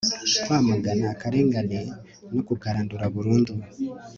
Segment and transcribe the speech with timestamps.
[0.43, 1.79] kwamagana akarengane
[2.33, 3.53] no kukarandura burundu